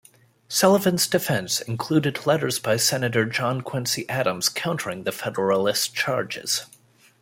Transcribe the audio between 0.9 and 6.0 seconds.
defense included letters by Senator John Quincy Adams countering the Federalist